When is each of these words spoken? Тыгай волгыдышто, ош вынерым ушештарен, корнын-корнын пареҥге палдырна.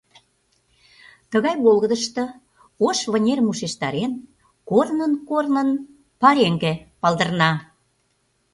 Тыгай 1.31 1.55
волгыдышто, 1.63 2.23
ош 2.87 2.97
вынерым 3.11 3.47
ушештарен, 3.51 4.11
корнын-корнын 4.69 5.69
пареҥге 6.21 6.73
палдырна. 7.01 7.51